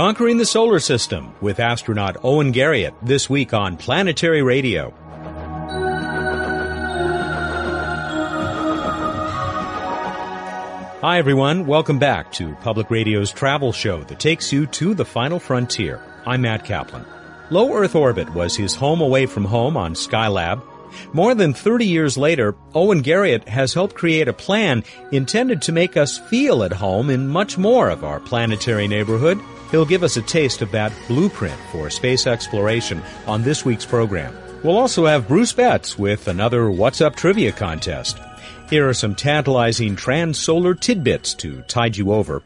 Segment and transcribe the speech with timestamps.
[0.00, 4.94] Conquering the Solar System with astronaut Owen Garriott this week on Planetary Radio.
[11.02, 11.66] Hi, everyone.
[11.66, 16.00] Welcome back to Public Radio's travel show that takes you to the final frontier.
[16.24, 17.04] I'm Matt Kaplan.
[17.50, 20.62] Low Earth orbit was his home away from home on Skylab.
[21.12, 25.98] More than 30 years later, Owen Garriott has helped create a plan intended to make
[25.98, 29.38] us feel at home in much more of our planetary neighborhood.
[29.70, 34.36] He'll give us a taste of that blueprint for space exploration on this week's program.
[34.62, 38.18] We'll also have Bruce Betts with another What's Up trivia contest.
[38.68, 42.42] Here are some tantalizing trans-solar tidbits to tide you over.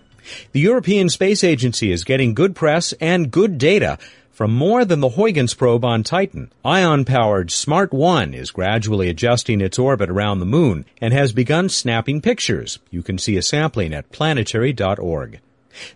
[0.52, 3.98] The European Space Agency is getting good press and good data
[4.30, 6.50] from more than the Huygens probe on Titan.
[6.64, 12.20] Ion-powered Smart 1 is gradually adjusting its orbit around the moon and has begun snapping
[12.20, 12.78] pictures.
[12.90, 15.40] You can see a sampling at planetary.org.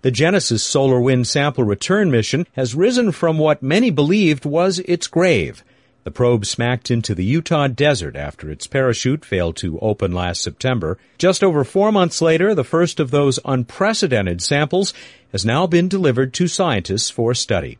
[0.02, 5.06] The Genesis Solar Wind Sample Return mission has risen from what many believed was its
[5.06, 5.62] grave.
[6.04, 10.96] The probe smacked into the Utah desert after its parachute failed to open last September.
[11.18, 14.94] Just over four months later, the first of those unprecedented samples
[15.32, 17.76] has now been delivered to scientists for study.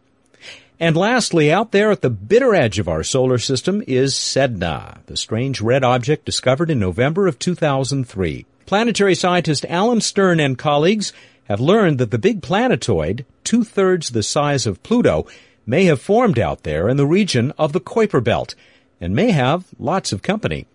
[0.81, 5.17] And lastly, out there at the bitter edge of our solar system is Sedna, the
[5.17, 8.47] strange red object discovered in November of 2003.
[8.67, 11.13] Planetary scientist Alan Stern and colleagues
[11.49, 15.27] have learned that the big planetoid, two thirds the size of Pluto,
[15.67, 18.55] may have formed out there in the region of the Kuiper Belt
[19.01, 20.67] and may have lots of company.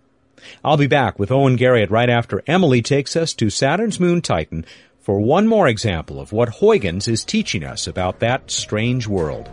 [0.64, 4.66] I'll be back with Owen Garriott right after Emily takes us to Saturn's moon Titan
[5.00, 9.50] for one more example of what Huygens is teaching us about that strange world.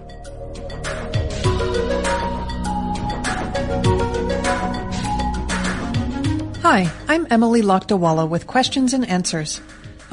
[6.62, 9.60] Hi, I'm Emily Lakdawalla with questions and answers.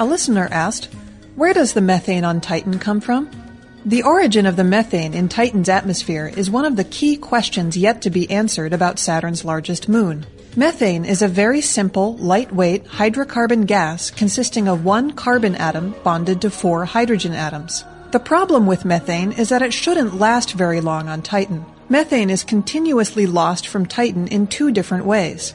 [0.00, 0.88] A listener asked,
[1.34, 3.28] Where does the methane on Titan come from?
[3.84, 8.00] The origin of the methane in Titan's atmosphere is one of the key questions yet
[8.02, 10.24] to be answered about Saturn's largest moon.
[10.54, 16.50] Methane is a very simple, lightweight hydrocarbon gas consisting of one carbon atom bonded to
[16.50, 17.82] four hydrogen atoms.
[18.12, 21.66] The problem with methane is that it shouldn't last very long on Titan.
[21.88, 25.54] Methane is continuously lost from Titan in two different ways.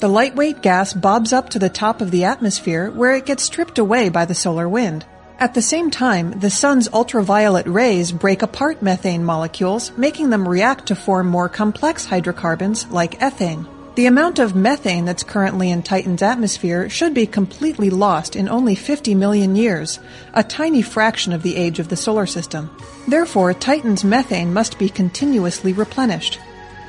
[0.00, 3.78] The lightweight gas bobs up to the top of the atmosphere where it gets stripped
[3.78, 5.06] away by the solar wind.
[5.38, 10.86] At the same time, the sun's ultraviolet rays break apart methane molecules, making them react
[10.86, 13.66] to form more complex hydrocarbons like ethane.
[13.94, 18.74] The amount of methane that's currently in Titan's atmosphere should be completely lost in only
[18.74, 20.00] 50 million years,
[20.34, 22.76] a tiny fraction of the age of the solar system.
[23.06, 26.40] Therefore, Titan's methane must be continuously replenished.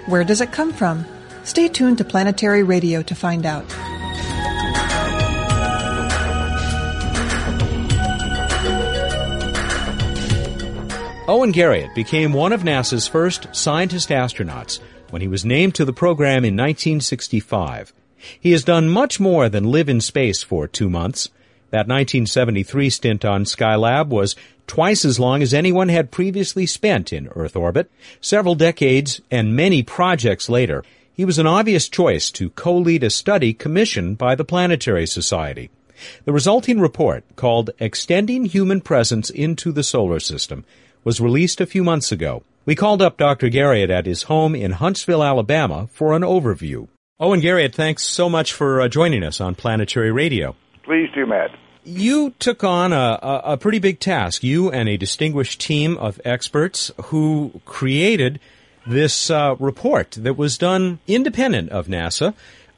[0.07, 1.05] Where does it come from?
[1.45, 3.65] Stay tuned to Planetary Radio to find out.
[11.27, 14.79] Owen Garriott became one of NASA's first scientist astronauts
[15.09, 17.93] when he was named to the program in 1965.
[18.39, 21.29] He has done much more than live in space for two months.
[21.71, 24.35] That 1973 stint on Skylab was
[24.67, 27.89] twice as long as anyone had previously spent in Earth orbit.
[28.21, 30.83] Several decades and many projects later,
[31.15, 35.69] he was an obvious choice to co-lead a study commissioned by the Planetary Society.
[36.25, 40.65] The resulting report, called Extending Human Presence into the Solar System,
[41.05, 42.43] was released a few months ago.
[42.65, 43.49] We called up Dr.
[43.49, 46.89] Garriott at his home in Huntsville, Alabama for an overview.
[47.17, 50.55] Owen Garriott, thanks so much for uh, joining us on Planetary Radio.
[50.83, 51.51] Please do, Matt.
[51.85, 54.43] You took on a, a, a pretty big task.
[54.43, 58.41] You and a distinguished team of experts who created
[58.87, 62.33] this uh, report that was done independent of NASA.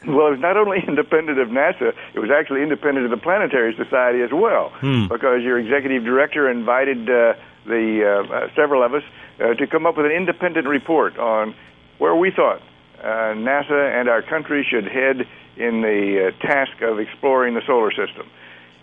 [0.05, 3.75] Well, it was not only independent of NASA, it was actually independent of the Planetary
[3.75, 5.07] Society as well, Hmm.
[5.07, 7.33] because your executive director invited uh,
[7.65, 9.03] the uh, uh, several of us
[9.39, 11.53] uh, to come up with an independent report on
[11.97, 12.61] where we thought
[13.01, 17.91] uh, NASA and our country should head in the uh, task of exploring the solar
[17.91, 18.29] system.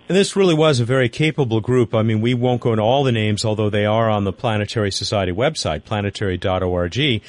[0.07, 1.95] And this really was a very capable group.
[1.95, 4.93] I mean, we won't go into all the names, although they are on the Planetary
[4.93, 7.23] Society website, planetary.org.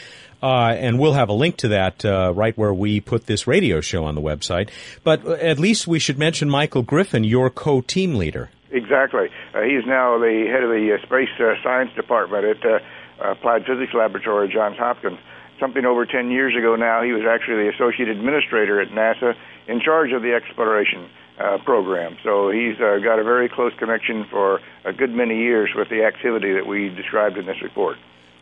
[0.43, 3.79] Uh, and we'll have a link to that uh, right where we put this radio
[3.79, 4.69] show on the website.
[5.05, 8.49] But at least we should mention Michael Griffin, your co-team leader.
[8.71, 9.29] Exactly.
[9.53, 13.31] Uh, he is now the head of the uh, Space uh, Science Department at uh,
[13.31, 15.17] Applied Physics Laboratory at Johns Hopkins.
[15.61, 19.33] Something over 10 years ago now, he was actually the associate administrator at NASA
[19.69, 22.17] in charge of the exploration uh, program.
[22.23, 26.03] So he's uh, got a very close connection for a good many years with the
[26.03, 27.97] activity that we described in this report.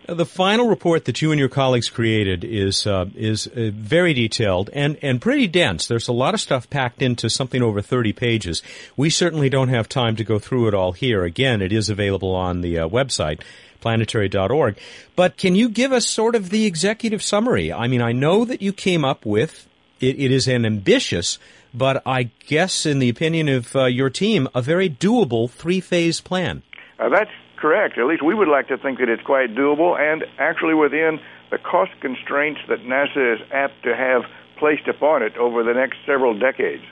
[0.06, 4.70] The final report that you and your colleagues created is uh, is uh, very detailed
[4.74, 5.88] and, and pretty dense.
[5.88, 8.62] There's a lot of stuff packed into something over 30 pages.
[8.98, 11.24] We certainly don't have time to go through it all here.
[11.24, 13.42] Again, it is available on the uh, website
[13.80, 14.78] planetary.org.
[15.16, 17.72] But can you give us sort of the executive summary?
[17.72, 19.68] I mean, I know that you came up with
[20.04, 21.40] it, it is an ambitious,
[21.74, 26.22] but I guess, in the opinion of uh, your team, a very doable three phase
[26.22, 26.64] plan.
[27.00, 27.98] Uh, that's correct.
[27.98, 31.20] At least we would like to think that it's quite doable and actually within
[31.52, 34.24] the cost constraints that NASA is apt to have
[34.58, 36.84] placed upon it over the next several decades.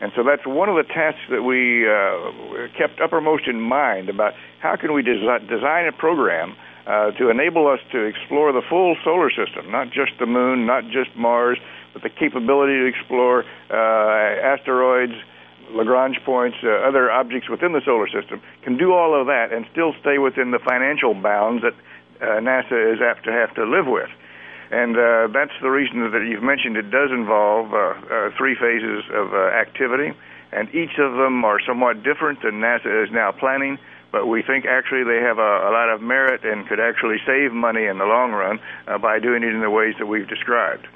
[0.00, 4.32] And so that's one of the tasks that we uh, kept uppermost in mind about
[4.60, 8.96] how can we desi- design a program uh, to enable us to explore the full
[9.04, 11.58] solar system, not just the moon, not just Mars,
[11.92, 15.14] but the capability to explore uh, asteroids,
[15.72, 19.66] Lagrange points, uh, other objects within the solar system, can do all of that and
[19.70, 21.74] still stay within the financial bounds that
[22.20, 24.10] uh, NASA is apt to have to live with.
[24.70, 29.02] And uh, that's the reason that you've mentioned it does involve uh, uh, three phases
[29.12, 30.12] of uh, activity,
[30.52, 33.78] and each of them are somewhat different than NASA is now planning.
[34.12, 37.52] But we think actually they have a, a lot of merit and could actually save
[37.52, 38.58] money in the long run
[39.00, 40.86] by doing it in the ways that we've described.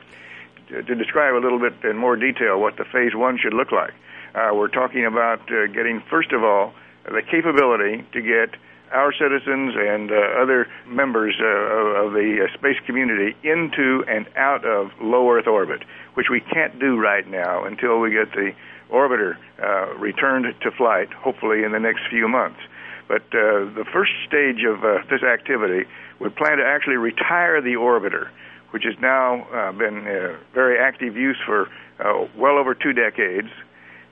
[0.69, 3.71] To, to describe a little bit in more detail what the phase one should look
[3.71, 3.93] like,
[4.35, 6.73] uh, we're talking about uh, getting, first of all,
[7.05, 8.59] the capability to get
[8.93, 14.65] our citizens and uh, other members uh, of, the uh, space community into and out
[14.65, 15.83] of low Earth orbit,
[16.15, 18.53] which we can't do right now until we get the
[18.91, 22.61] orbiter uh, returned to flight, hopefully in the next few months.
[23.09, 25.89] But uh, the first stage of uh, this activity,
[26.21, 28.29] we plan to actually retire the orbiter,
[28.75, 31.69] which has now uh, been uh, very active use for
[32.01, 33.47] uh, well over two decades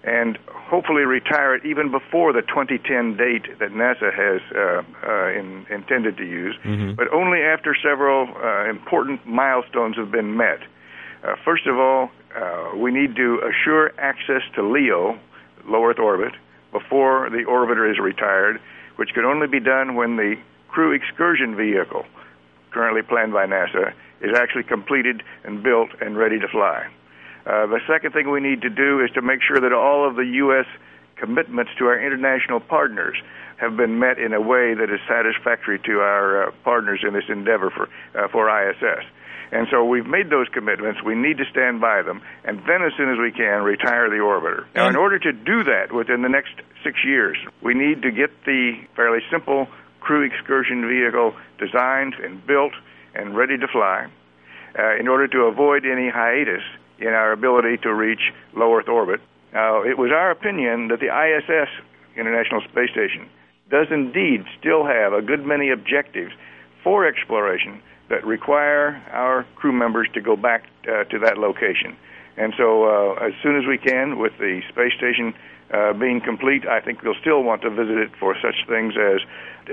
[0.05, 5.67] and hopefully retire it even before the 2010 date that NASA has uh, uh, in,
[5.69, 6.95] intended to use, mm-hmm.
[6.95, 10.61] but only after several uh, important milestones have been met.
[11.25, 15.19] Uh, first of all, uh, we need to assure access to LEO,
[15.67, 16.35] low Earth orbit,
[16.71, 18.61] before the orbiter is retired,
[18.95, 20.37] which can only be done when the
[20.69, 22.07] crew excursion vehicle,
[22.71, 23.93] currently planned by NASA,
[24.23, 26.87] is actually completed and built and ready to fly.
[27.45, 30.15] Uh, the second thing we need to do is to make sure that all of
[30.15, 30.67] the U.S.
[31.17, 33.17] commitments to our international partners
[33.57, 37.25] have been met in a way that is satisfactory to our uh, partners in this
[37.29, 37.89] endeavor for
[38.19, 39.05] uh, for ISS.
[39.53, 41.03] And so we've made those commitments.
[41.05, 44.17] We need to stand by them, and then as soon as we can, retire the
[44.17, 44.65] orbiter.
[44.75, 48.31] Now, in order to do that within the next six years, we need to get
[48.47, 49.69] the fairly simple
[50.01, 52.73] crew excursion vehicle designed and built
[53.15, 54.07] and ready to fly.
[54.79, 56.63] Uh, in order to avoid any hiatus
[56.99, 59.21] in our ability to reach low Earth orbit.
[59.53, 61.69] Now, it was our opinion that the ISS,
[62.17, 63.29] International Space Station,
[63.71, 66.33] does indeed still have a good many objectives
[66.83, 71.97] for exploration that require our crew members to go back uh, to that location.
[72.39, 75.35] And so, uh, as soon as we can, with the space station
[75.73, 79.21] uh, being complete, I think we'll still want to visit it for such things as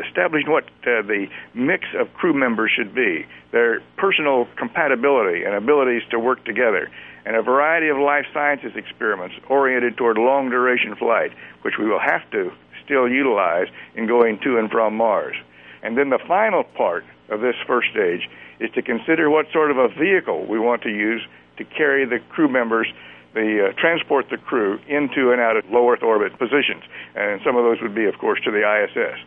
[0.06, 6.04] establishing what uh, the mix of crew members should be, their personal compatibility and abilities
[6.12, 6.90] to work together,
[7.26, 11.32] and a variety of life sciences experiments oriented toward long duration flight,
[11.64, 12.52] which we will have to
[12.86, 15.36] still utilize in going to and from Mars.
[15.84, 18.30] And then the final part of this first stage
[18.60, 21.22] is to consider what sort of a vehicle we want to use
[21.58, 22.88] to carry the crew members
[23.34, 26.84] the uh, transport the crew into and out of low Earth orbit positions,
[27.16, 29.20] and some of those would be, of course, to the ISS.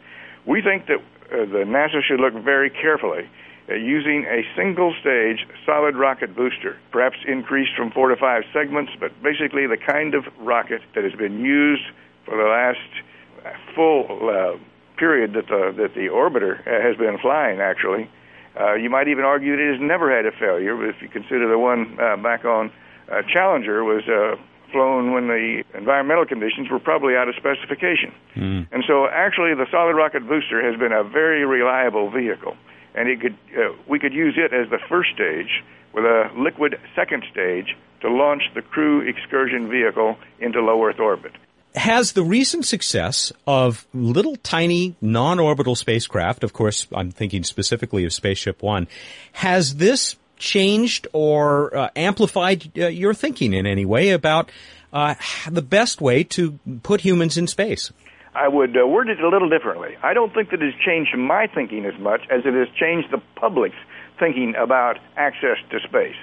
[0.47, 3.29] We think that uh, the NASA should look very carefully
[3.69, 8.93] at using a single stage solid rocket booster, perhaps increased from four to five segments,
[8.99, 11.85] but basically the kind of rocket that has been used
[12.25, 14.59] for the last full uh,
[14.97, 18.11] period that the, that the orbiter uh, has been flying, actually.
[18.59, 21.09] Uh, you might even argue that it has never had a failure, but if you
[21.09, 22.71] consider the one uh, back on
[23.11, 24.37] uh, Challenger was uh,
[24.71, 28.13] flown when the environmental conditions were probably out of specification.
[28.35, 28.69] Mm.
[28.73, 32.57] And so, actually, the solid rocket booster has been a very reliable vehicle
[32.95, 36.79] and it could uh, we could use it as the first stage with a liquid
[36.95, 41.33] second stage to launch the crew excursion vehicle into low Earth orbit.
[41.75, 48.13] Has the recent success of little tiny non-orbital spacecraft, of course, I'm thinking specifically of
[48.13, 48.89] Spaceship One,
[49.33, 54.51] has this changed or uh, amplified uh, your thinking in any way about
[54.93, 55.15] uh,
[55.51, 57.93] the best way to put humans in space?
[58.35, 59.97] I would uh, word it a little differently.
[60.03, 63.11] I don't think that it has changed my thinking as much as it has changed
[63.11, 63.77] the public's
[64.19, 66.17] thinking about access to space.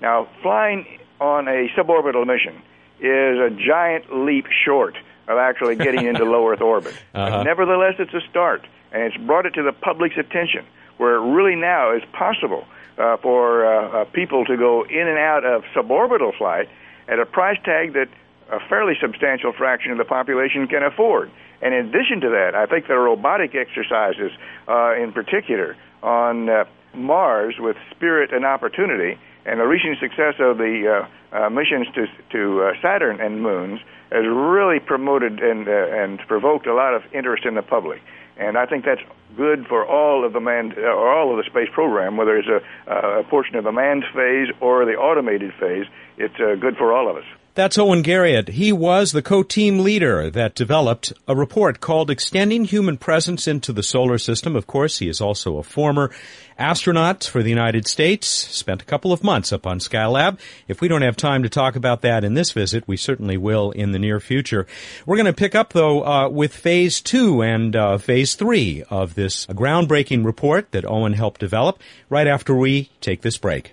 [0.00, 2.62] Now, flying on a suborbital mission
[3.00, 4.96] is a giant leap short
[5.28, 6.94] of actually getting into low Earth orbit.
[7.14, 7.42] Uh-huh.
[7.42, 10.64] Nevertheless, it's a start, and it's brought it to the public's attention.
[10.98, 12.64] where it really now is possible
[12.98, 16.68] uh, for uh, uh, people to go in and out of suborbital flight
[17.08, 18.08] at a price tag that
[18.50, 21.30] a fairly substantial fraction of the population can afford.
[21.62, 24.30] And in addition to that, I think the robotic exercises,
[24.68, 30.58] uh, in particular, on uh, Mars with Spirit and Opportunity, and the recent success of
[30.58, 35.72] the uh, uh, missions to to uh, Saturn and moons has really promoted and uh,
[35.72, 38.00] and provoked a lot of interest in the public.
[38.38, 39.00] And I think that's
[39.36, 42.48] good for all of the manned uh, or all of the space program, whether it's
[42.48, 45.86] a, a portion of the manned phase or the automated phase.
[46.18, 47.24] It's uh, good for all of us.
[47.56, 48.50] That's Owen Garriott.
[48.50, 53.82] He was the co-team leader that developed a report called Extending Human Presence into the
[53.82, 54.54] Solar System.
[54.54, 56.10] Of course, he is also a former
[56.58, 60.38] astronaut for the United States, spent a couple of months up on Skylab.
[60.68, 63.70] If we don't have time to talk about that in this visit, we certainly will
[63.70, 64.66] in the near future.
[65.06, 69.14] We're going to pick up, though, uh, with phase two and uh, phase three of
[69.14, 73.72] this groundbreaking report that Owen helped develop right after we take this break.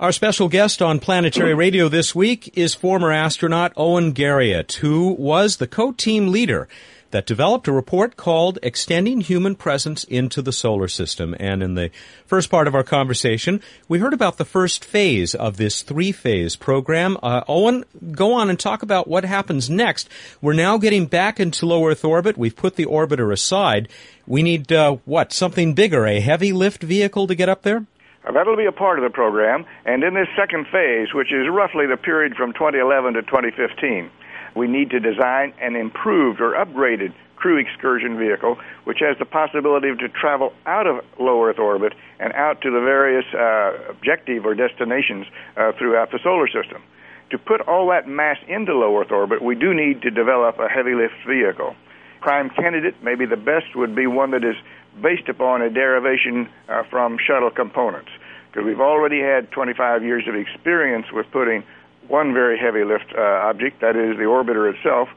[0.00, 5.56] Our special guest on Planetary Radio this week is former astronaut Owen Garriott, who was
[5.56, 6.68] the co-team leader
[7.10, 11.34] that developed a report called Extending Human Presence into the Solar System.
[11.40, 11.90] And in the
[12.26, 17.16] first part of our conversation, we heard about the first phase of this three-phase program.
[17.20, 20.08] Uh, Owen, go on and talk about what happens next.
[20.40, 22.38] We're now getting back into low Earth orbit.
[22.38, 23.88] We've put the orbiter aside.
[24.28, 27.84] We need, uh, what, something bigger, a heavy lift vehicle to get up there?
[28.32, 29.64] That'll be a part of the program.
[29.84, 34.10] And in this second phase, which is roughly the period from 2011 to 2015,
[34.54, 39.94] we need to design an improved or upgraded crew excursion vehicle, which has the possibility
[39.94, 44.54] to travel out of low Earth orbit and out to the various uh, objective or
[44.54, 46.82] destinations uh, throughout the solar system.
[47.30, 50.68] To put all that mass into low Earth orbit, we do need to develop a
[50.68, 51.76] heavy lift vehicle.
[52.20, 54.56] Prime candidate, maybe the best, would be one that is
[55.00, 58.10] based upon a derivation uh, from shuttle components.
[58.50, 61.62] Because we've already had 25 years of experience with putting
[62.08, 65.08] one very heavy lift uh, object, that is the orbiter itself,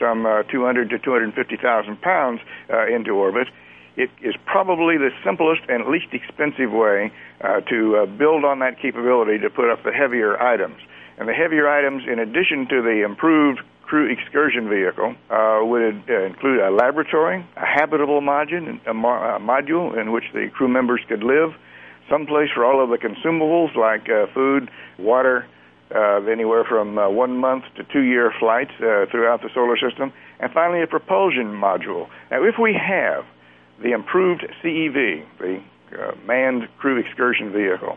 [0.00, 2.40] some uh, 200 to 250,000 pounds
[2.72, 3.48] uh, into orbit.
[3.96, 8.80] It is probably the simplest and least expensive way uh, to uh, build on that
[8.80, 10.80] capability to put up the heavier items.
[11.18, 16.60] And the heavier items, in addition to the improved crew excursion vehicle uh, would include
[16.60, 21.24] a laboratory, a habitable module, a, mo- a, module in which the crew members could
[21.24, 21.54] live,
[22.08, 25.46] some place for all of the consumables like uh, food, water,
[25.94, 30.12] uh, anywhere from uh, one month to two year flights uh, throughout the solar system,
[30.40, 32.08] and finally a propulsion module.
[32.30, 33.24] Now, if we have
[33.82, 35.62] the improved CEV, the
[36.26, 37.96] manned crew excursion vehicle,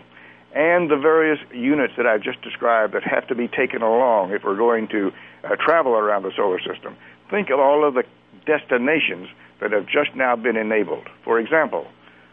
[0.53, 4.43] and the various units that I've just described that have to be taken along if
[4.43, 5.11] we're going to
[5.43, 6.95] uh, travel around the solar system.
[7.29, 8.03] Think of all of the
[8.45, 9.29] destinations
[9.61, 11.07] that have just now been enabled.
[11.23, 11.87] For example,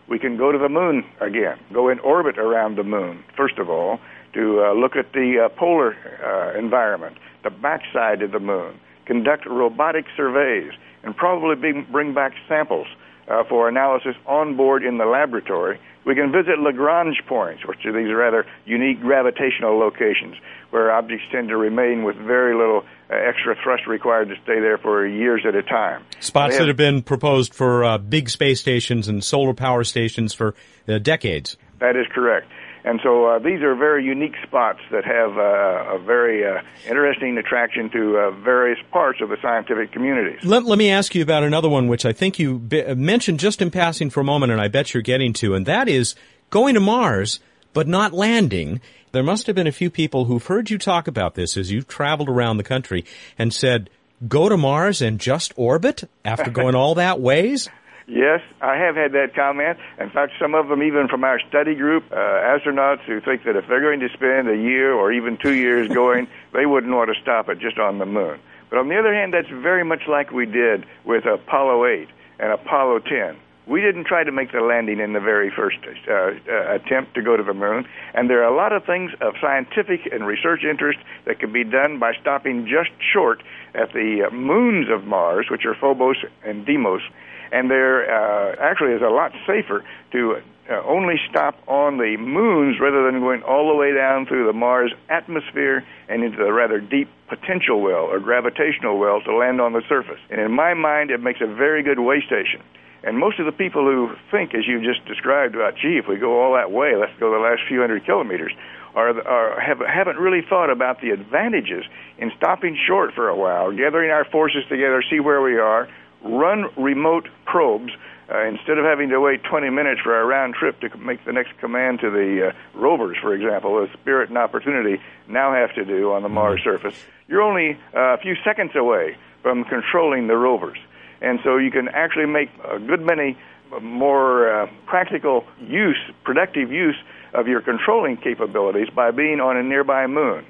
[0.09, 3.69] we can go to the moon again, go in orbit around the moon, first of
[3.69, 4.01] all,
[4.35, 9.47] to uh, look at the uh, polar uh, environment, the backside of the moon, conduct
[9.47, 10.73] robotic surveys,
[11.03, 12.87] and probably bring back samples
[13.29, 15.79] uh, for analysis on board in the laboratory.
[16.09, 20.37] We can visit Lagrange points, which are these rather unique gravitational locations
[20.71, 24.79] where objects tend to remain with very little uh, extra thrust required to stay there
[24.79, 26.03] for years at a time.
[26.21, 30.33] Spots have, that have been proposed for uh, big space stations and solar power stations
[30.33, 30.55] for
[30.89, 31.59] uh, decades.
[31.81, 32.47] That is correct.
[32.85, 37.37] And so uh, these are very unique spots that have uh, a very uh, interesting
[37.39, 40.45] attraction to uh, various parts of the scientific communities.
[40.45, 43.61] Let, let, me ask you about another one, which I think you be- mentioned just
[43.61, 46.15] in passing for a moment, and I bet you're getting to, and that is
[46.51, 47.41] going to Mars,
[47.73, 48.81] but not landing.
[49.13, 51.89] There must have been a few people who've heard you talk about this as you've
[51.89, 53.05] traveled around the country
[53.39, 53.91] and said,
[54.27, 57.69] go to Mars and just orbit after going all that ways?
[58.09, 59.79] Yes, I have had that comment.
[60.01, 63.55] In fact, some of them, even from our study group, uh, astronauts who think that
[63.55, 67.15] if they're going to spend a year or even two years going, they wouldn't want
[67.15, 68.41] to stop it just on the moon.
[68.71, 72.53] But on the other hand, that's very much like we did with Apollo 8 and
[72.53, 73.37] Apollo 10.
[73.67, 75.77] We didn't try to make the landing in the very first
[76.09, 79.13] uh, uh, attempt to go to the moon, and there are a lot of things
[79.21, 83.43] of scientific and research interest that can be done by stopping just short
[83.75, 87.03] at the uh, moons of Mars, which are Phobos and Deimos,
[87.53, 92.79] and there uh, actually is a lot safer to uh, only stop on the moons
[92.79, 96.81] rather than going all the way down through the Mars atmosphere and into the rather
[96.81, 100.21] deep potential well or gravitational well to land on the surface.
[100.31, 102.61] And in my mind, it makes a very good way station.
[103.03, 106.17] And most of the people who think, as you just described, about gee, if we
[106.17, 108.53] go all that way, let's go the last few hundred kilometers,
[108.95, 111.85] are, are have, haven't really thought about the advantages
[112.19, 115.89] in stopping short for a while, gathering our forces together, see where we are,
[116.23, 117.93] run remote probes
[118.31, 121.33] uh, instead of having to wait 20 minutes for a round trip to make the
[121.33, 125.85] next command to the uh, rovers, for example, as Spirit and Opportunity now have to
[125.85, 126.83] do on the Mars mm-hmm.
[126.83, 130.79] surface, you're only uh, a few seconds away from controlling the rovers.
[131.21, 133.37] And so you can actually make a good many
[133.81, 136.97] more uh, practical use, productive use
[137.35, 140.45] of your controlling capabilities by being on a nearby moon.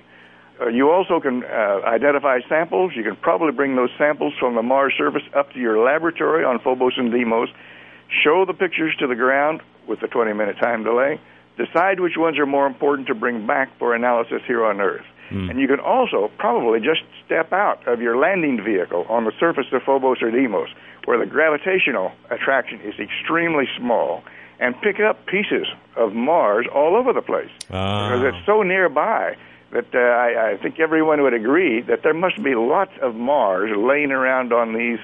[0.61, 2.93] Uh, you also can uh, identify samples.
[2.97, 6.59] You can probably bring those samples from the Mars surface up to your laboratory on
[6.59, 7.49] Phobos and Deimos,
[8.25, 11.21] show the pictures to the ground with the 20 minute time delay,
[11.57, 15.05] decide which ones are more important to bring back for analysis here on Earth.
[15.31, 15.51] Mm.
[15.51, 19.67] And you can also probably just step out of your landing vehicle on the surface
[19.73, 20.71] of Phobos or Deimos,
[21.05, 24.23] where the gravitational attraction is extremely small,
[24.59, 27.51] and pick up pieces of Mars all over the place.
[27.71, 28.09] Ah.
[28.09, 29.37] Because it's so nearby
[29.73, 33.71] that uh, I, I think everyone would agree that there must be lots of Mars
[33.77, 34.99] laying around on these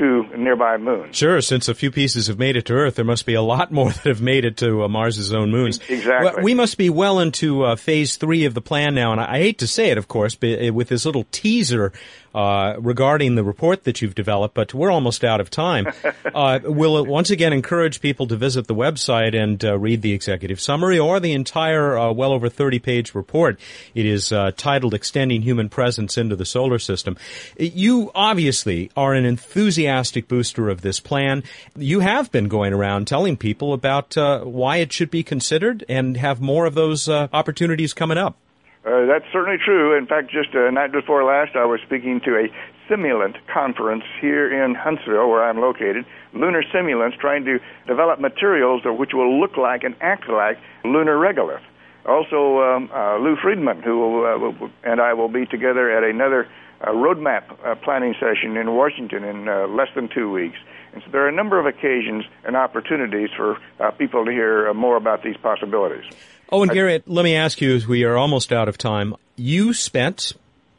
[0.00, 1.16] two nearby moons.
[1.16, 3.70] Sure, since a few pieces have made it to Earth, there must be a lot
[3.72, 5.78] more that have made it to uh, Mars's own moons.
[5.88, 6.32] Exactly.
[6.34, 9.38] Well, we must be well into uh, phase three of the plan now, and I,
[9.38, 11.92] hate to say it, of course, but uh, with this little teaser
[12.34, 15.86] uh, regarding the report that you've developed, but we're almost out of time.
[16.34, 20.60] uh, we'll once again encourage people to visit the website and uh, read the executive
[20.60, 23.58] summary or the entire uh, well over 30 page report.
[23.94, 27.16] It is uh, titled Extending Human Presence into the Solar System.
[27.58, 31.42] You obviously are an enthusiastic booster of this plan.
[31.76, 36.16] You have been going around telling people about uh, why it should be considered and
[36.16, 38.36] have more of those opportunities coming up.
[38.84, 39.96] Uh, that's certainly true.
[39.96, 42.48] In fact, just a night before last, I was speaking to a
[42.88, 46.06] simulant conference here in Huntsville, where I'm located.
[46.32, 51.60] Lunar simulants trying to develop materials which will look like and act like lunar regolith.
[52.06, 56.02] Also, um, uh, Lou Friedman, who will, uh, will, and I will be together at
[56.02, 56.48] another
[56.80, 60.56] uh, roadmap uh, planning session in Washington in uh, less than two weeks.
[60.94, 64.70] And so there are a number of occasions and opportunities for uh, people to hear
[64.70, 66.04] uh, more about these possibilities.
[66.52, 69.72] Oh, and Garrett, let me ask you, as we are almost out of time, you
[69.72, 70.32] spent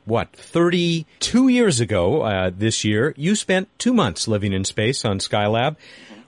[0.03, 5.19] what 32 years ago uh, this year you spent two months living in space on
[5.19, 5.77] skylab.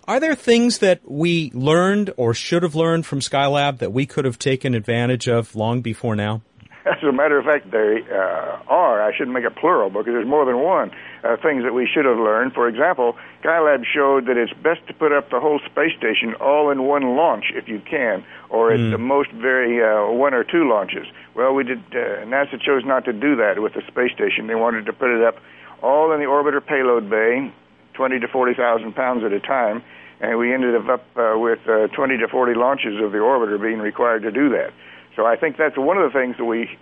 [0.06, 4.25] Are there things that we learned or should have learned from skylab that we could
[4.25, 6.41] have taken advantage of long before now
[6.86, 9.02] as a matter of fact, there uh, are.
[9.02, 10.91] I shouldn't make it plural because there's more than one
[11.24, 12.54] uh, things that we should have learned.
[12.54, 16.69] For example, Skylab showed that it's best to put up the whole space station all
[16.72, 18.86] in one launch if you can, or mm.
[18.86, 21.08] at the most very uh, one or two launches.
[21.36, 21.80] Well, we did.
[21.91, 24.48] Uh, NASA chose not to do that with the space station.
[24.48, 25.38] They wanted to put it up
[25.82, 27.52] all in the orbiter payload bay,
[27.93, 29.84] 20 to 40 thousand pounds at a time,
[30.19, 33.80] and we ended up uh, with uh, 20 to 40 launches of the orbiter being
[33.80, 34.74] required to do that.
[35.15, 36.78] So I think that's one of the things that we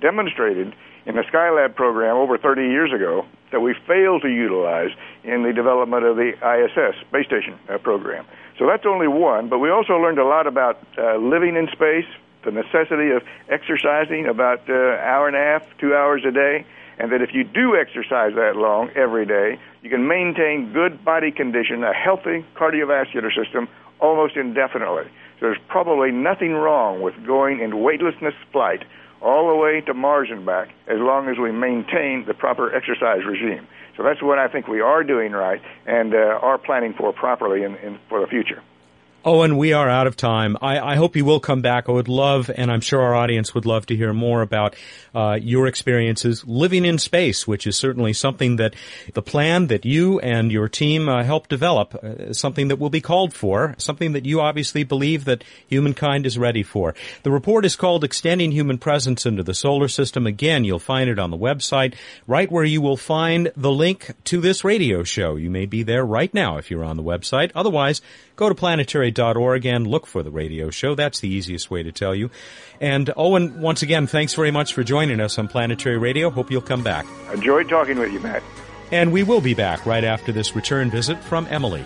[0.00, 0.74] demonstrated
[1.06, 4.90] in the Skylab program over 30 years ago that we failed to utilize
[5.24, 8.24] in the development of the ISS space station uh, program.
[8.58, 12.06] So that's only one, but we also learned a lot about uh, living in space,
[12.44, 16.64] the necessity of exercising about an uh, hour and a half, two hours a day,
[16.98, 21.30] and that if you do exercise that long every day, you can maintain good body
[21.30, 23.68] condition, a healthy cardiovascular system
[24.00, 25.04] almost indefinitely.
[25.42, 28.84] There's probably nothing wrong with going in weightlessness flight
[29.20, 33.24] all the way to Mars and back as long as we maintain the proper exercise
[33.26, 33.66] regime.
[33.96, 37.64] So that's what I think we are doing right and uh, are planning for properly
[37.64, 38.62] in, in, for the future.
[39.24, 40.56] Owen, we are out of time.
[40.60, 41.88] I, I, hope you will come back.
[41.88, 44.74] I would love, and I'm sure our audience would love to hear more about
[45.14, 48.74] uh, your experiences living in space, which is certainly something that
[49.14, 53.00] the plan that you and your team uh, helped develop, uh, something that will be
[53.00, 56.92] called for, something that you obviously believe that humankind is ready for.
[57.22, 60.26] The report is called Extending Human Presence into the Solar System.
[60.26, 61.94] Again, you'll find it on the website,
[62.26, 65.36] right where you will find the link to this radio show.
[65.36, 67.52] You may be there right now if you're on the website.
[67.54, 68.00] Otherwise,
[68.36, 70.94] go to planetary.org and look for the radio show.
[70.94, 72.30] That's the easiest way to tell you.
[72.80, 76.30] And Owen, once again, thanks very much for joining us on Planetary Radio.
[76.30, 77.06] Hope you'll come back.
[77.32, 78.42] Enjoyed talking with you, Matt.
[78.90, 81.84] And we will be back right after this return visit from Emily.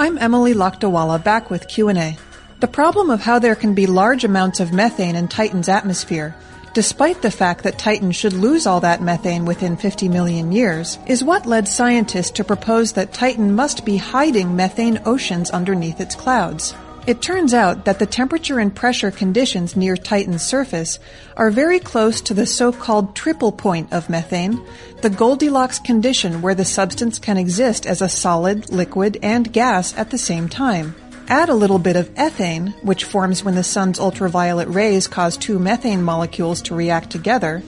[0.00, 2.16] I'm Emily Lakdawalla back with Q&A.
[2.60, 6.36] The problem of how there can be large amounts of methane in Titan's atmosphere
[6.78, 11.24] despite the fact that Titan should lose all that methane within 50 million years, is
[11.24, 16.76] what led scientists to propose that Titan must be hiding methane oceans underneath its clouds.
[17.04, 21.00] It turns out that the temperature and pressure conditions near Titan's surface
[21.36, 24.64] are very close to the so-called triple point of methane,
[25.02, 30.10] the Goldilocks condition where the substance can exist as a solid, liquid, and gas at
[30.10, 30.94] the same time.
[31.30, 35.58] Add a little bit of ethane, which forms when the sun's ultraviolet rays cause two
[35.58, 37.62] methane molecules to react together,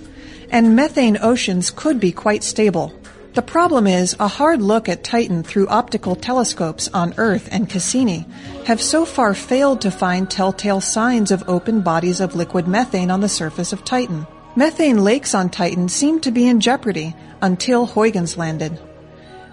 [0.50, 2.94] and methane oceans could be quite stable.
[3.34, 8.26] The problem is a hard look at Titan through optical telescopes on Earth and Cassini
[8.64, 13.20] have so far failed to find telltale signs of open bodies of liquid methane on
[13.20, 14.26] the surface of Titan.
[14.56, 18.80] Methane lakes on Titan seemed to be in jeopardy until Huygens landed.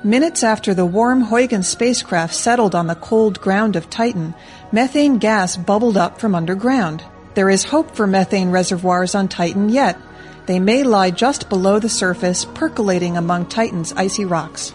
[0.07, 4.33] Minutes after the warm Huygens spacecraft settled on the cold ground of Titan,
[4.71, 7.03] methane gas bubbled up from underground.
[7.33, 9.97] There is hope for methane reservoirs on Titan yet.
[10.45, 14.73] They may lie just below the surface, percolating among Titan's icy rocks.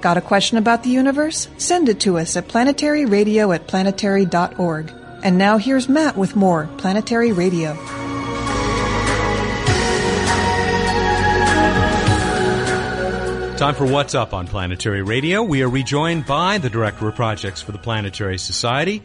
[0.00, 1.46] Got a question about the universe?
[1.58, 4.92] Send it to us at planetaryradio at planetary.org.
[5.22, 8.01] And now here's Matt with more Planetary Radio.
[13.62, 15.40] Time for What's Up on Planetary Radio.
[15.44, 19.04] We are rejoined by the Director of Projects for the Planetary Society,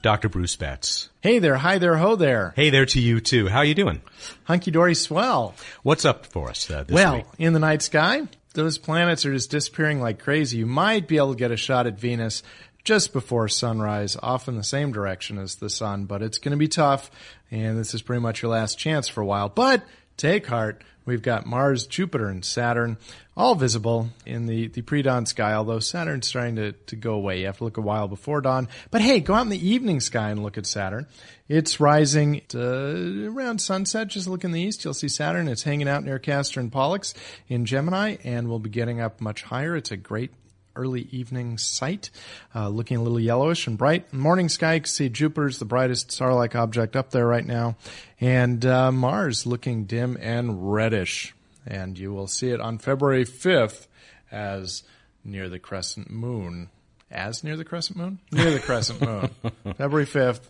[0.00, 0.28] Dr.
[0.28, 1.10] Bruce Betts.
[1.20, 2.52] Hey there, hi there, ho there.
[2.54, 3.48] Hey there to you too.
[3.48, 4.00] How are you doing?
[4.44, 5.56] Hunky dory swell.
[5.82, 7.26] What's up for us uh, this well, week?
[7.40, 10.58] in the night sky, those planets are just disappearing like crazy.
[10.58, 12.44] You might be able to get a shot at Venus
[12.84, 16.56] just before sunrise, off in the same direction as the sun, but it's going to
[16.56, 17.10] be tough,
[17.50, 19.48] and this is pretty much your last chance for a while.
[19.48, 19.82] But
[20.16, 20.84] take heart.
[21.06, 22.98] We've got Mars, Jupiter, and Saturn
[23.36, 27.40] all visible in the, the pre-dawn sky, although Saturn's starting to, to go away.
[27.40, 28.68] You have to look a while before dawn.
[28.90, 31.06] But hey, go out in the evening sky and look at Saturn.
[31.48, 34.08] It's rising to, around sunset.
[34.08, 34.84] Just look in the east.
[34.84, 35.48] You'll see Saturn.
[35.48, 37.14] It's hanging out near Castor and Pollux
[37.48, 39.76] in Gemini and will be getting up much higher.
[39.76, 40.32] It's a great
[40.76, 42.10] early evening sight,
[42.54, 44.12] uh, looking a little yellowish and bright.
[44.12, 47.76] Morning sky, you can see Jupiter's the brightest star-like object up there right now,
[48.20, 51.34] and uh, Mars looking dim and reddish.
[51.66, 53.88] And you will see it on February 5th
[54.30, 54.84] as
[55.24, 56.70] near the crescent moon.
[57.10, 58.18] As near the crescent moon?
[58.30, 59.30] Near the crescent moon.
[59.76, 60.40] February 5th.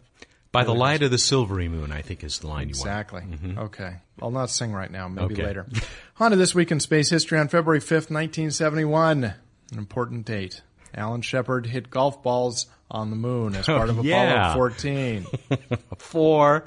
[0.52, 3.22] By the light of the silvery moon, I think is the line exactly.
[3.22, 3.34] you want.
[3.34, 3.50] Exactly.
[3.50, 3.58] Mm-hmm.
[3.66, 3.96] Okay.
[4.22, 5.44] I'll not sing right now, maybe okay.
[5.44, 5.66] later.
[6.20, 9.34] on to this week in space history on February 5th, 1971
[9.72, 10.62] an important date.
[10.94, 14.52] Alan Shepard hit golf balls on the moon as oh, part of yeah.
[14.52, 15.26] Apollo 14.
[15.98, 16.64] Four.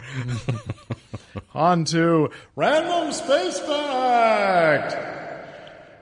[1.53, 4.95] on to Random Space Fact!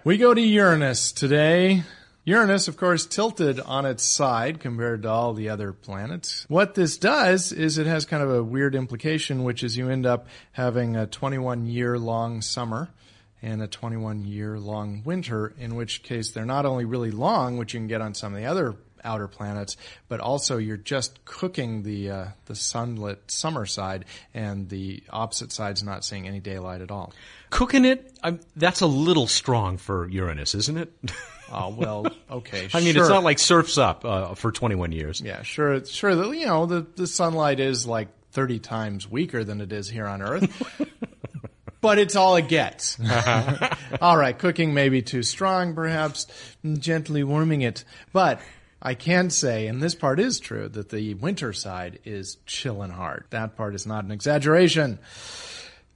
[0.04, 1.84] We go to Uranus today.
[2.26, 6.46] Uranus, of course, tilted on its side compared to all the other planets.
[6.50, 10.06] What this does is it has kind of a weird implication, which is you end
[10.06, 12.90] up having a 21 year long summer
[13.42, 17.74] and a 21 year long winter, in which case they're not only really long, which
[17.74, 21.84] you can get on some of the other outer planets, but also you're just cooking
[21.84, 26.92] the uh, the sunlit summer side, and the opposite side's not seeing any daylight at
[26.92, 27.14] all.
[27.50, 30.94] Cooking it, I'm, that's a little strong for Uranus, isn't it?
[31.52, 32.68] Oh well, okay.
[32.74, 33.04] I mean, sure.
[33.04, 35.22] it's not like surfs up uh, for 21 years.
[35.22, 36.34] Yeah, sure, sure.
[36.34, 40.22] You know, the the sunlight is like 30 times weaker than it is here on
[40.22, 40.82] Earth.
[41.82, 42.98] but it's all it gets.
[44.02, 46.28] all right, cooking may be too strong, perhaps
[46.80, 48.40] gently warming it, but
[48.82, 53.26] I can say, and this part is true, that the winter side is chilling hard.
[53.32, 55.00] That part is not an exaggeration.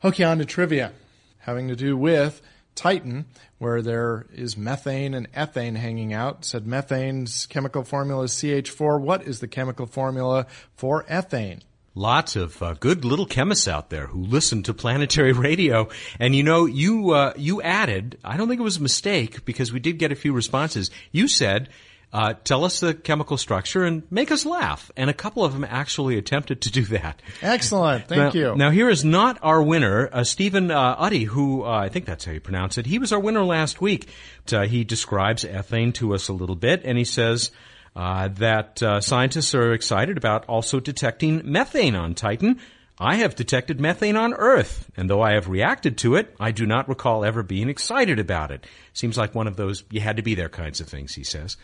[0.03, 0.91] Okay, on to trivia,
[1.39, 2.41] having to do with
[2.73, 3.25] Titan,
[3.59, 6.43] where there is methane and ethane hanging out.
[6.43, 8.99] Said methane's chemical formula is CH4.
[8.99, 11.61] What is the chemical formula for ethane?
[11.93, 16.41] Lots of uh, good little chemists out there who listen to planetary radio, and you
[16.41, 18.17] know, you uh, you added.
[18.23, 20.89] I don't think it was a mistake because we did get a few responses.
[21.11, 21.67] You said,
[22.13, 25.65] uh, "Tell us the chemical structure and make us laugh," and a couple of them
[25.65, 27.21] actually attempted to do that.
[27.41, 28.55] Excellent, thank now, you.
[28.55, 32.23] Now here is not our winner, uh, Stephen uh, Uddy, who uh, I think that's
[32.23, 32.85] how you pronounce it.
[32.85, 34.07] He was our winner last week.
[34.49, 37.51] Uh, he describes ethane to us a little bit, and he says
[37.95, 42.59] uh, that uh, scientists are excited about also detecting methane on Titan.
[42.99, 46.65] I have detected methane on Earth, and though I have reacted to it, I do
[46.65, 48.67] not recall ever being excited about it.
[48.93, 51.57] Seems like one of those you had to be there kinds of things, he says.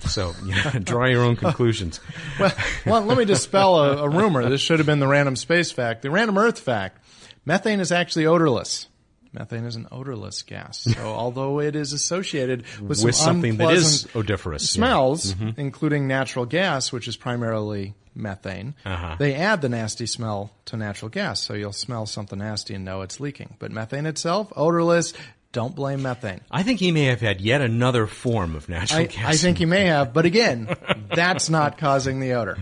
[0.00, 2.00] So, know, draw your own conclusions.
[2.38, 2.52] well,
[2.84, 4.48] well, let me dispel a, a rumor.
[4.48, 6.02] This should have been the random space fact.
[6.02, 6.98] The random Earth fact.
[7.46, 8.88] Methane is actually odorless.
[9.34, 10.78] Methane is an odorless gas.
[10.84, 14.78] So although it is associated with, With some something that is odoriferous, yeah.
[14.78, 19.16] smells, including natural gas, which is primarily methane, Uh-huh.
[19.18, 21.42] they add the nasty smell to natural gas.
[21.42, 23.56] So you'll smell something nasty and know it's leaking.
[23.58, 25.12] But methane itself, odorless.
[25.54, 26.40] Don't blame methane.
[26.50, 29.24] I think he may have had yet another form of natural I, gas.
[29.24, 30.76] I think he may have, but again,
[31.14, 32.58] that's not causing the odor.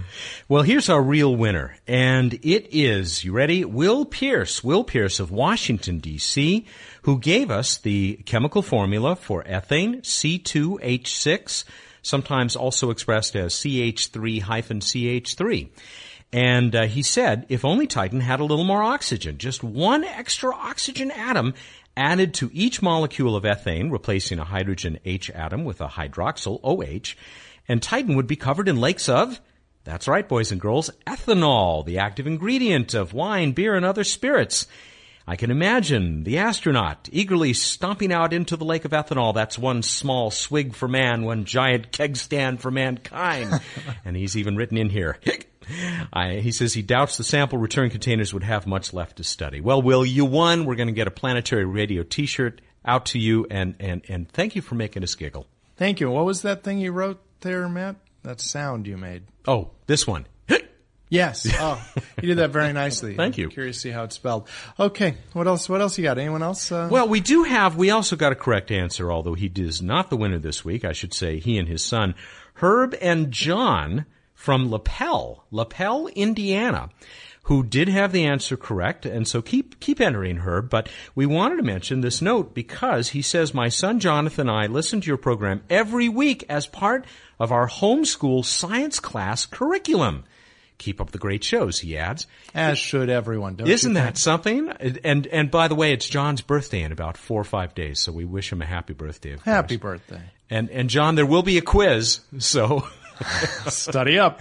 [0.46, 3.64] Well, here's our real winner, and it is, you ready?
[3.64, 6.66] Will Pierce, Will Pierce of Washington, D.C.,
[7.00, 11.64] who gave us the chemical formula for ethane, C2H6,
[12.02, 15.70] sometimes also expressed as CH3-CH3.
[16.34, 20.54] And uh, he said, if only Titan had a little more oxygen, just one extra
[20.54, 21.52] oxygen atom
[21.96, 27.14] added to each molecule of ethane, replacing a hydrogen H atom with a hydroxyl OH,
[27.68, 29.40] and Titan would be covered in lakes of,
[29.84, 34.66] that's right, boys and girls, ethanol, the active ingredient of wine, beer, and other spirits.
[35.26, 39.34] I can imagine the astronaut eagerly stomping out into the lake of ethanol.
[39.34, 43.60] That's one small swig for man, one giant keg stand for mankind.
[44.04, 45.18] and he's even written in here.
[46.12, 49.60] I, he says he doubts the sample return containers would have much left to study.
[49.60, 50.64] Well, Will, you won.
[50.64, 54.56] We're going to get a planetary radio t-shirt out to you and, and, and thank
[54.56, 55.46] you for making us giggle.
[55.76, 56.10] Thank you.
[56.10, 57.96] What was that thing you wrote there, Matt?
[58.22, 59.24] That sound you made.
[59.46, 60.26] Oh, this one.
[61.08, 61.46] Yes.
[61.60, 61.78] Oh,
[62.22, 63.14] you did that very nicely.
[63.16, 63.48] Thank I'm you.
[63.50, 64.48] Curious to see how it's spelled.
[64.80, 65.16] Okay.
[65.34, 65.68] What else?
[65.68, 66.16] What else you got?
[66.16, 66.72] Anyone else?
[66.72, 70.08] Uh, Well, we do have, we also got a correct answer, although he is not
[70.08, 70.86] the winner this week.
[70.86, 72.14] I should say he and his son,
[72.54, 74.06] Herb and John
[74.42, 76.90] from Lapel, Lapel, Indiana,
[77.44, 79.06] who did have the answer correct.
[79.06, 80.60] And so keep, keep entering her.
[80.60, 84.66] But we wanted to mention this note because he says, my son Jonathan and I
[84.66, 87.04] listen to your program every week as part
[87.38, 90.24] of our homeschool science class curriculum.
[90.78, 92.26] Keep up the great shows, he adds.
[92.52, 93.54] as should everyone.
[93.54, 94.68] Don't Isn't that something?
[95.04, 98.10] And and by the way, it's John's birthday in about four or five days, so
[98.10, 99.34] we wish him a happy birthday.
[99.34, 100.00] Of Happy course.
[100.00, 100.24] birthday.
[100.50, 102.88] And and John, there will be a quiz, so
[103.68, 104.40] Study up.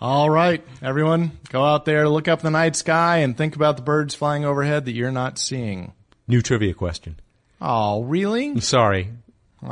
[0.00, 3.82] All right, everyone, go out there, look up the night sky, and think about the
[3.82, 5.92] birds flying overhead that you're not seeing.
[6.28, 7.18] new trivia question.
[7.60, 8.50] Oh, really?
[8.50, 9.10] I'm sorry,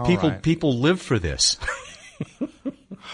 [0.05, 0.43] people right.
[0.43, 1.57] people live for this.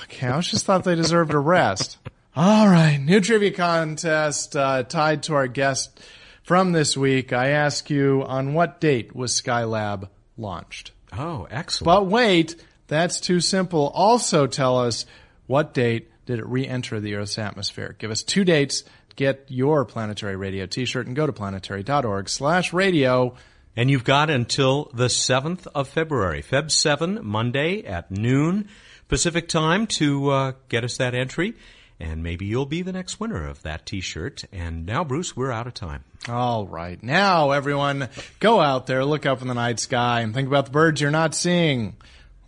[0.04, 1.98] Okay, I just thought they deserved a rest.
[2.36, 6.00] All right, new trivia contest uh, tied to our guest
[6.42, 7.32] from this week.
[7.32, 10.92] I ask you, on what date was Skylab launched?
[11.12, 11.84] Oh, excellent.
[11.84, 13.88] But wait, that's too simple.
[13.94, 15.06] Also tell us
[15.46, 17.96] what date did it re-enter the Earth's atmosphere.
[17.98, 18.84] Give us two dates,
[19.16, 23.34] get your Planetary Radio t-shirt, and go to planetary.org slash radio.
[23.74, 28.68] And you've got until the 7th of February, Feb 7, Monday at noon
[29.08, 31.54] Pacific time to uh, get us that entry.
[31.98, 34.44] And maybe you'll be the next winner of that t-shirt.
[34.52, 36.04] And now, Bruce, we're out of time.
[36.28, 37.00] All right.
[37.02, 38.08] Now, everyone,
[38.40, 41.10] go out there, look up in the night sky, and think about the birds you're
[41.10, 41.96] not seeing,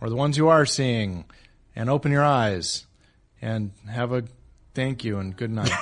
[0.01, 1.25] or the ones you are seeing,
[1.75, 2.85] and open your eyes,
[3.41, 4.23] and have a
[4.73, 5.71] thank you and good night.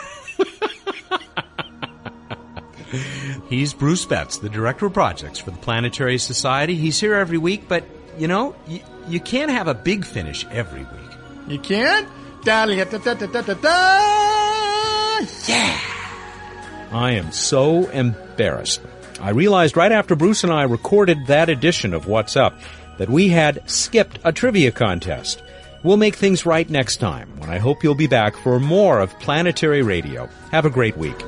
[3.49, 6.75] He's Bruce Betts, the Director of Projects for the Planetary Society.
[6.75, 7.83] He's here every week, but,
[8.17, 11.17] you know, you, you can't have a big finish every week.
[11.47, 12.07] you can't?
[15.47, 15.79] Yeah!
[16.91, 18.81] I am so embarrassed.
[19.19, 22.53] I realized right after Bruce and I recorded that edition of What's Up
[22.97, 25.41] that we had skipped a trivia contest.
[25.83, 29.19] We'll make things right next time when I hope you'll be back for more of
[29.19, 30.29] Planetary Radio.
[30.51, 31.19] Have a great week.